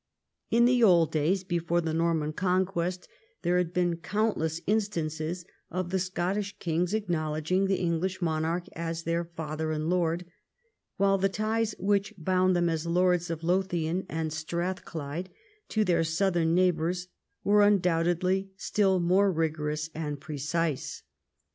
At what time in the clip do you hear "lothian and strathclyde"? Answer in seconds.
13.43-15.29